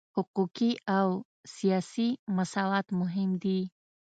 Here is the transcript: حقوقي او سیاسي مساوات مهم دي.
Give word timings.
حقوقي 0.15 0.71
او 0.99 1.09
سیاسي 1.55 2.09
مساوات 2.35 2.87
مهم 2.99 3.29
دي. 3.43 3.59